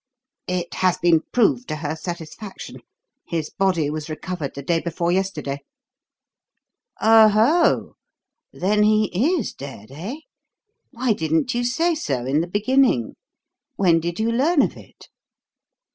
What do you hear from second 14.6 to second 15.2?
of it?"